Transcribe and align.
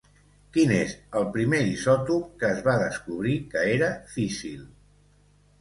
Quin 0.53 0.71
és 0.77 0.95
el 1.19 1.27
primer 1.35 1.59
isòtop 1.73 2.25
que 2.45 2.51
es 2.55 2.63
va 2.69 2.75
descobrir 2.85 3.37
que 3.53 3.63
era 3.77 3.91
físsil? 4.15 4.69